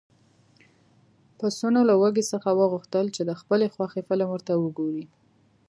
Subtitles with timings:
[1.39, 5.05] پسونه له وزې څخه وغوښتل چې د خپلې خوښې فلم ورته وګوري.